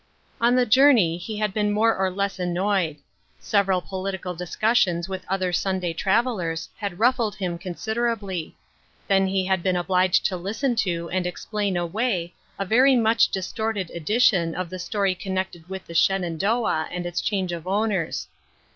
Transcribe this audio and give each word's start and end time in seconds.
On 0.41 0.55
the 0.55 0.65
journey 0.65 1.19
he 1.19 1.37
had 1.37 1.53
been 1.53 1.71
more 1.71 1.95
or 1.95 2.09
less 2.09 2.39
an 2.39 2.53
noyed; 2.55 2.97
several 3.39 3.81
political 3.83 4.33
discussions 4.33 5.07
with 5.07 5.23
other 5.29 5.53
Sunday 5.53 5.93
travelers 5.93 6.69
had 6.77 6.97
ruffled 6.97 7.35
him 7.35 7.59
considerably; 7.59 8.55
then 9.07 9.27
he 9.27 9.45
had 9.45 9.61
been 9.61 9.75
obliged 9.75 10.25
to 10.25 10.37
'listen 10.37 10.75
to 10.77 11.07
and 11.11 11.27
explain 11.27 11.77
away 11.77 12.33
a 12.57 12.65
very 12.65 12.95
much 12.95 13.29
distorted 13.29 13.91
edition 13.91 14.55
of 14.55 14.71
the 14.71 14.79
story 14.79 15.13
connected 15.13 15.69
with 15.69 15.85
the 15.85 15.93
Shenandoah 15.93 16.89
and 16.91 17.05
its 17.05 17.21
change 17.21 17.51
of 17.51 17.67
owners. 17.67 18.27